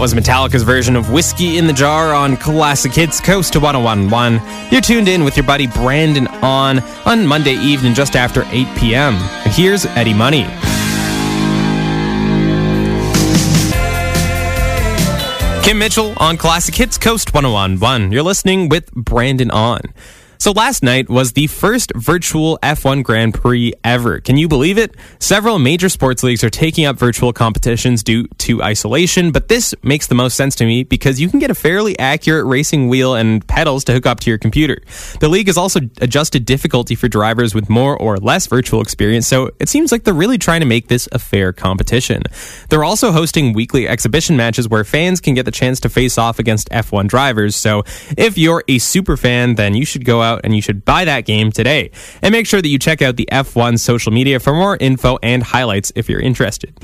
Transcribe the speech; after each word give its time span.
Was 0.00 0.14
Metallica's 0.14 0.62
version 0.62 0.96
of 0.96 1.10
Whiskey 1.10 1.58
in 1.58 1.66
the 1.66 1.74
Jar 1.74 2.14
on 2.14 2.34
Classic 2.38 2.90
Hits 2.90 3.20
Coast 3.20 3.52
to 3.52 3.60
1011. 3.60 4.40
You're 4.72 4.80
tuned 4.80 5.08
in 5.08 5.24
with 5.24 5.36
your 5.36 5.44
buddy 5.44 5.66
Brandon 5.66 6.26
on 6.26 6.80
on 7.04 7.26
Monday 7.26 7.52
evening 7.52 7.92
just 7.92 8.16
after 8.16 8.44
8 8.44 8.66
p.m. 8.78 9.12
And 9.16 9.52
here's 9.52 9.84
Eddie 9.84 10.14
Money. 10.14 10.44
Kim 15.62 15.78
Mitchell 15.78 16.14
on 16.16 16.38
Classic 16.38 16.74
Hits 16.74 16.96
Coast 16.96 17.34
1011. 17.34 18.10
You're 18.10 18.22
listening 18.22 18.70
with 18.70 18.90
Brandon 18.92 19.50
on. 19.50 19.80
So 20.40 20.52
last 20.52 20.82
night 20.82 21.10
was 21.10 21.32
the 21.32 21.48
first 21.48 21.92
virtual 21.94 22.58
F1 22.62 23.04
Grand 23.04 23.34
Prix 23.34 23.74
ever. 23.84 24.20
Can 24.20 24.38
you 24.38 24.48
believe 24.48 24.78
it? 24.78 24.96
Several 25.18 25.58
major 25.58 25.90
sports 25.90 26.22
leagues 26.22 26.42
are 26.42 26.48
taking 26.48 26.86
up 26.86 26.96
virtual 26.96 27.30
competitions 27.34 28.02
due 28.02 28.26
to 28.38 28.62
isolation, 28.62 29.32
but 29.32 29.48
this 29.48 29.74
makes 29.82 30.06
the 30.06 30.14
most 30.14 30.38
sense 30.38 30.54
to 30.56 30.64
me 30.64 30.82
because 30.82 31.20
you 31.20 31.28
can 31.28 31.40
get 31.40 31.50
a 31.50 31.54
fairly 31.54 31.98
accurate 31.98 32.46
racing 32.46 32.88
wheel 32.88 33.14
and 33.16 33.46
pedals 33.48 33.84
to 33.84 33.92
hook 33.92 34.06
up 34.06 34.20
to 34.20 34.30
your 34.30 34.38
computer. 34.38 34.80
The 35.20 35.28
league 35.28 35.48
has 35.48 35.58
also 35.58 35.80
adjusted 36.00 36.46
difficulty 36.46 36.94
for 36.94 37.06
drivers 37.06 37.54
with 37.54 37.68
more 37.68 37.94
or 37.98 38.16
less 38.16 38.46
virtual 38.46 38.80
experience, 38.80 39.26
so 39.26 39.50
it 39.60 39.68
seems 39.68 39.92
like 39.92 40.04
they're 40.04 40.14
really 40.14 40.38
trying 40.38 40.60
to 40.60 40.66
make 40.66 40.88
this 40.88 41.06
a 41.12 41.18
fair 41.18 41.52
competition. 41.52 42.22
They're 42.70 42.82
also 42.82 43.12
hosting 43.12 43.52
weekly 43.52 43.86
exhibition 43.86 44.38
matches 44.38 44.70
where 44.70 44.84
fans 44.84 45.20
can 45.20 45.34
get 45.34 45.44
the 45.44 45.50
chance 45.50 45.80
to 45.80 45.90
face 45.90 46.16
off 46.16 46.38
against 46.38 46.70
F1 46.70 47.08
drivers. 47.08 47.56
So 47.56 47.84
if 48.16 48.38
you're 48.38 48.64
a 48.68 48.78
super 48.78 49.18
fan, 49.18 49.56
then 49.56 49.74
you 49.74 49.84
should 49.84 50.06
go 50.06 50.22
out 50.22 50.29
and 50.44 50.54
you 50.54 50.62
should 50.62 50.84
buy 50.84 51.04
that 51.04 51.24
game 51.24 51.50
today. 51.50 51.90
And 52.22 52.32
make 52.32 52.46
sure 52.46 52.62
that 52.62 52.68
you 52.68 52.78
check 52.78 53.02
out 53.02 53.16
the 53.16 53.28
F1 53.32 53.78
social 53.80 54.12
media 54.12 54.38
for 54.38 54.52
more 54.52 54.76
info 54.80 55.18
and 55.22 55.42
highlights 55.42 55.90
if 55.96 56.08
you're 56.08 56.20
interested. 56.20 56.78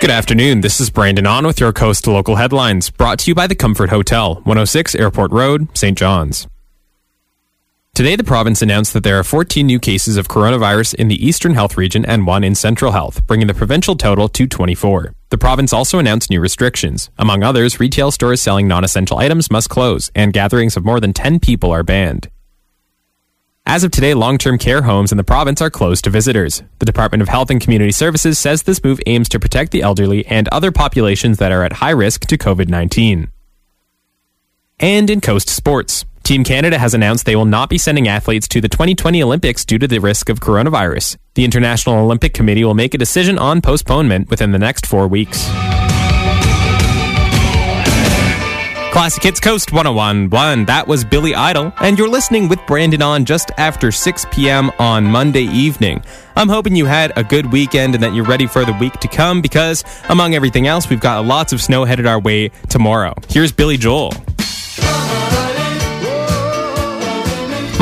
Good 0.00 0.10
afternoon. 0.10 0.60
This 0.60 0.80
is 0.80 0.90
Brandon 0.90 1.26
on 1.26 1.46
with 1.46 1.60
your 1.60 1.72
Coast 1.72 2.04
to 2.04 2.10
Local 2.10 2.36
headlines, 2.36 2.90
brought 2.90 3.18
to 3.20 3.30
you 3.30 3.34
by 3.34 3.46
the 3.46 3.54
Comfort 3.54 3.88
Hotel, 3.88 4.34
106 4.34 4.94
Airport 4.94 5.32
Road, 5.32 5.68
St. 5.76 5.96
John's. 5.96 6.46
Today, 7.94 8.16
the 8.16 8.24
province 8.24 8.60
announced 8.60 8.92
that 8.92 9.04
there 9.04 9.18
are 9.18 9.24
14 9.24 9.64
new 9.64 9.78
cases 9.78 10.16
of 10.16 10.28
coronavirus 10.28 10.94
in 10.96 11.08
the 11.08 11.26
Eastern 11.26 11.54
Health 11.54 11.76
Region 11.78 12.04
and 12.04 12.26
one 12.26 12.42
in 12.42 12.54
Central 12.54 12.90
Health, 12.90 13.24
bringing 13.26 13.46
the 13.46 13.54
provincial 13.54 13.96
total 13.96 14.28
to 14.28 14.46
24. 14.46 15.14
The 15.34 15.38
province 15.38 15.72
also 15.72 15.98
announced 15.98 16.30
new 16.30 16.38
restrictions. 16.38 17.10
Among 17.18 17.42
others, 17.42 17.80
retail 17.80 18.12
stores 18.12 18.40
selling 18.40 18.68
non 18.68 18.84
essential 18.84 19.18
items 19.18 19.50
must 19.50 19.68
close, 19.68 20.08
and 20.14 20.32
gatherings 20.32 20.76
of 20.76 20.84
more 20.84 21.00
than 21.00 21.12
10 21.12 21.40
people 21.40 21.72
are 21.72 21.82
banned. 21.82 22.30
As 23.66 23.82
of 23.82 23.90
today, 23.90 24.14
long 24.14 24.38
term 24.38 24.58
care 24.58 24.82
homes 24.82 25.10
in 25.10 25.18
the 25.18 25.24
province 25.24 25.60
are 25.60 25.70
closed 25.70 26.04
to 26.04 26.10
visitors. 26.10 26.62
The 26.78 26.86
Department 26.86 27.20
of 27.20 27.28
Health 27.28 27.50
and 27.50 27.60
Community 27.60 27.90
Services 27.90 28.38
says 28.38 28.62
this 28.62 28.84
move 28.84 29.00
aims 29.06 29.28
to 29.30 29.40
protect 29.40 29.72
the 29.72 29.82
elderly 29.82 30.24
and 30.26 30.46
other 30.50 30.70
populations 30.70 31.38
that 31.38 31.50
are 31.50 31.64
at 31.64 31.72
high 31.72 31.90
risk 31.90 32.26
to 32.28 32.38
COVID 32.38 32.68
19. 32.68 33.26
And 34.78 35.10
in 35.10 35.20
coast 35.20 35.48
sports. 35.48 36.04
Team 36.24 36.42
Canada 36.42 36.78
has 36.78 36.94
announced 36.94 37.26
they 37.26 37.36
will 37.36 37.44
not 37.44 37.68
be 37.68 37.76
sending 37.76 38.08
athletes 38.08 38.48
to 38.48 38.62
the 38.62 38.68
2020 38.68 39.22
Olympics 39.22 39.62
due 39.62 39.78
to 39.78 39.86
the 39.86 39.98
risk 39.98 40.30
of 40.30 40.40
coronavirus. 40.40 41.18
The 41.34 41.44
International 41.44 41.96
Olympic 41.96 42.32
Committee 42.32 42.64
will 42.64 42.72
make 42.72 42.94
a 42.94 42.98
decision 42.98 43.38
on 43.38 43.60
postponement 43.60 44.30
within 44.30 44.50
the 44.50 44.58
next 44.58 44.86
four 44.86 45.06
weeks. 45.06 45.46
Classic 48.90 49.22
Hits 49.22 49.40
Coast 49.40 49.70
1011. 49.70 50.64
That 50.64 50.88
was 50.88 51.04
Billy 51.04 51.34
Idol, 51.34 51.74
and 51.80 51.98
you're 51.98 52.08
listening 52.08 52.48
with 52.48 52.60
Brandon 52.66 53.02
on 53.02 53.26
just 53.26 53.50
after 53.58 53.92
6 53.92 54.26
p.m. 54.32 54.70
on 54.78 55.04
Monday 55.04 55.42
evening. 55.42 56.02
I'm 56.36 56.48
hoping 56.48 56.74
you 56.74 56.86
had 56.86 57.12
a 57.18 57.24
good 57.24 57.52
weekend 57.52 57.94
and 57.94 58.02
that 58.02 58.14
you're 58.14 58.24
ready 58.24 58.46
for 58.46 58.64
the 58.64 58.72
week 58.74 58.94
to 59.00 59.08
come 59.08 59.42
because, 59.42 59.84
among 60.08 60.34
everything 60.34 60.68
else, 60.68 60.88
we've 60.88 61.00
got 61.00 61.26
lots 61.26 61.52
of 61.52 61.60
snow 61.60 61.84
headed 61.84 62.06
our 62.06 62.20
way 62.20 62.48
tomorrow. 62.70 63.14
Here's 63.28 63.52
Billy 63.52 63.76
Joel. 63.76 64.12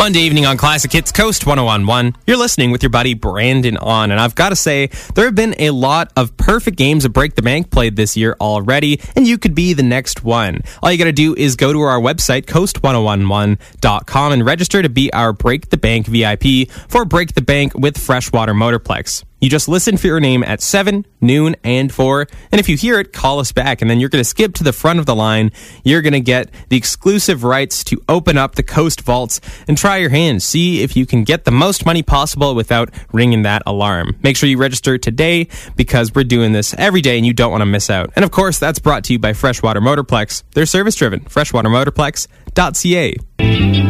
Monday 0.02 0.22
evening 0.22 0.46
on 0.46 0.56
Classic 0.56 0.90
Hits 0.90 1.12
Coast 1.12 1.46
1011. 1.46 2.16
You're 2.26 2.36
listening 2.36 2.72
with 2.72 2.82
your 2.82 2.90
buddy 2.90 3.14
Brandon 3.14 3.76
on, 3.76 4.10
and 4.10 4.20
I've 4.20 4.34
got 4.34 4.48
to 4.48 4.56
say, 4.56 4.88
there 5.14 5.26
have 5.26 5.36
been 5.36 5.54
a 5.60 5.70
lot 5.70 6.12
of 6.16 6.36
perfect 6.36 6.76
games 6.76 7.04
of 7.04 7.12
Break 7.12 7.36
the 7.36 7.42
Bank 7.42 7.70
played 7.70 7.94
this 7.94 8.16
year 8.16 8.34
already, 8.40 9.00
and 9.14 9.28
you 9.28 9.38
could 9.38 9.54
be 9.54 9.74
the 9.74 9.84
next 9.84 10.24
one. 10.24 10.62
All 10.82 10.90
you 10.90 10.98
got 10.98 11.04
to 11.04 11.12
do 11.12 11.36
is 11.36 11.54
go 11.54 11.72
to 11.72 11.80
our 11.82 12.00
website, 12.00 12.46
coast1011.com, 12.46 14.32
and 14.32 14.44
register 14.44 14.82
to 14.82 14.88
be 14.88 15.12
our 15.12 15.32
Break 15.32 15.68
the 15.68 15.76
Bank 15.76 16.08
VIP 16.08 16.68
for 16.88 17.04
Break 17.04 17.34
the 17.34 17.40
Bank 17.40 17.72
with 17.76 17.96
Freshwater 17.96 18.54
Motorplex. 18.54 19.22
You 19.42 19.50
just 19.50 19.66
listen 19.66 19.96
for 19.96 20.06
your 20.06 20.20
name 20.20 20.44
at 20.44 20.62
7, 20.62 21.04
noon, 21.20 21.56
and 21.64 21.92
4. 21.92 22.28
And 22.52 22.60
if 22.60 22.68
you 22.68 22.76
hear 22.76 23.00
it, 23.00 23.12
call 23.12 23.40
us 23.40 23.50
back. 23.50 23.82
And 23.82 23.90
then 23.90 23.98
you're 23.98 24.08
going 24.08 24.22
to 24.22 24.28
skip 24.28 24.54
to 24.54 24.62
the 24.62 24.72
front 24.72 25.00
of 25.00 25.06
the 25.06 25.16
line. 25.16 25.50
You're 25.82 26.00
going 26.00 26.12
to 26.12 26.20
get 26.20 26.48
the 26.68 26.76
exclusive 26.76 27.42
rights 27.42 27.82
to 27.84 28.00
open 28.08 28.38
up 28.38 28.54
the 28.54 28.62
Coast 28.62 29.00
Vaults 29.00 29.40
and 29.66 29.76
try 29.76 29.96
your 29.96 30.10
hand. 30.10 30.44
See 30.44 30.84
if 30.84 30.96
you 30.96 31.06
can 31.06 31.24
get 31.24 31.44
the 31.44 31.50
most 31.50 31.84
money 31.84 32.04
possible 32.04 32.54
without 32.54 32.90
ringing 33.12 33.42
that 33.42 33.64
alarm. 33.66 34.16
Make 34.22 34.36
sure 34.36 34.48
you 34.48 34.58
register 34.58 34.96
today 34.96 35.48
because 35.74 36.14
we're 36.14 36.22
doing 36.22 36.52
this 36.52 36.72
every 36.78 37.00
day 37.00 37.16
and 37.16 37.26
you 37.26 37.32
don't 37.32 37.50
want 37.50 37.62
to 37.62 37.66
miss 37.66 37.90
out. 37.90 38.12
And 38.14 38.24
of 38.24 38.30
course, 38.30 38.60
that's 38.60 38.78
brought 38.78 39.02
to 39.04 39.12
you 39.12 39.18
by 39.18 39.32
Freshwater 39.32 39.80
Motorplex. 39.80 40.44
They're 40.54 40.66
service 40.66 40.94
driven. 40.94 41.18
Freshwatermotorplex.ca. 41.24 43.81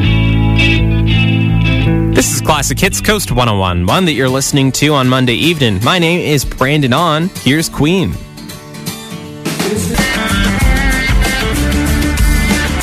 This 2.22 2.36
is 2.36 2.40
Classic 2.40 2.78
Hits 2.78 3.00
Coast 3.00 3.32
101, 3.32 3.84
one 3.84 4.04
that 4.04 4.12
you're 4.12 4.28
listening 4.28 4.70
to 4.70 4.94
on 4.94 5.08
Monday 5.08 5.34
evening. 5.34 5.82
My 5.82 5.98
name 5.98 6.20
is 6.20 6.44
Brandon 6.44 6.92
On. 6.92 7.28
Here's 7.38 7.68
Queen. 7.68 8.12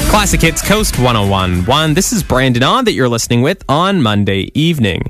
Classic 0.09 0.41
Hits 0.41 0.61
Coast 0.61 0.97
101, 0.97 1.63
one. 1.63 1.94
This 1.94 2.11
is 2.11 2.22
Brandon 2.22 2.63
On 2.63 2.83
that 2.83 2.91
you're 2.91 3.07
listening 3.07 3.41
with 3.41 3.63
on 3.69 4.01
Monday 4.01 4.51
evening. 4.53 5.09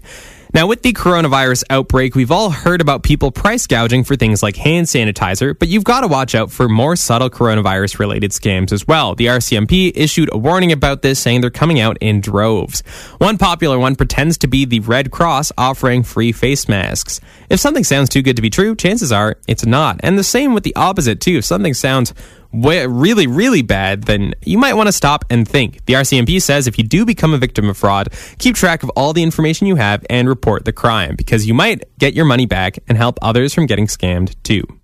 Now, 0.52 0.66
with 0.66 0.82
the 0.82 0.94
coronavirus 0.94 1.64
outbreak, 1.70 2.16
we've 2.16 2.32
all 2.32 2.50
heard 2.50 2.82
about 2.82 3.04
people 3.04 3.32
price 3.32 3.68
gouging 3.68 4.04
for 4.04 4.16
things 4.16 4.42
like 4.42 4.56
hand 4.56 4.88
sanitizer, 4.88 5.58
but 5.58 5.68
you've 5.68 5.84
got 5.84 6.02
to 6.02 6.08
watch 6.08 6.34
out 6.34 6.52
for 6.52 6.68
more 6.68 6.96
subtle 6.96 7.30
coronavirus 7.30 8.00
related 8.00 8.32
scams 8.32 8.72
as 8.72 8.88
well. 8.88 9.14
The 9.14 9.28
RCMP 9.28 9.92
issued 9.94 10.28
a 10.34 10.40
warning 10.40 10.72
about 10.72 11.04
this, 11.04 11.20
saying 11.20 11.42
they're 11.42 11.52
coming 11.52 11.80
out 11.80 12.00
in 12.02 12.20
droves. 12.20 12.82
One 13.20 13.38
popular 13.38 13.78
one 13.78 13.96
pretends 13.96 14.40
to 14.40 14.48
be 14.48 14.66
the 14.66 14.80
Red 14.80 15.12
Cross 15.12 15.52
offering 15.56 16.02
free 16.02 16.32
face 16.32 16.68
masks. 16.68 17.22
If 17.52 17.60
something 17.60 17.84
sounds 17.84 18.10
too 18.10 18.24
good 18.24 18.36
to 18.38 18.42
be 18.42 18.50
true, 18.50 18.76
chances 18.76 19.12
are 19.12 19.38
it's 19.48 19.68
not. 19.68 20.00
And 20.02 20.18
the 20.18 20.24
same 20.24 20.56
with 20.56 20.64
the 20.64 20.76
opposite, 20.76 21.22
too. 21.22 21.38
If 21.38 21.46
something 21.46 21.76
sounds 21.76 22.12
really, 22.52 23.28
really 23.28 23.62
bad, 23.62 24.04
then 24.04 24.34
you 24.44 24.58
might 24.58 24.74
want 24.74 24.88
to 24.88 24.92
stop 24.92 25.26
and 25.30 25.48
think. 25.48 25.86
The 25.86 25.94
RCMP 25.94 26.42
says 26.42 26.68
if 26.68 26.78
you 26.78 26.84
do 26.84 27.06
become 27.06 27.34
a 27.34 27.38
victim 27.38 27.70
of 27.70 27.78
fraud, 27.78 28.10
keep 28.38 28.56
track 28.56 28.84
of 28.84 28.90
all 28.92 29.14
the 29.14 29.24
information 29.24 29.68
you 29.68 29.76
have 29.76 30.06
and 30.10 30.28
report 30.28 30.66
the 30.66 30.74
crime 30.74 31.16
because 31.16 31.46
you 31.46 31.54
might 31.54 31.84
get 32.00 32.14
your 32.14 32.26
money 32.26 32.46
back 32.46 32.80
and 32.88 32.98
help 32.98 33.20
others 33.22 33.54
from 33.54 33.66
getting 33.66 33.88
scammed 33.88 34.36
too. 34.44 34.78